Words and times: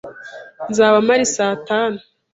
Nzaba 0.69 0.97
mpari 1.05 1.25
saa 1.35 1.55
tanu. 1.67 1.99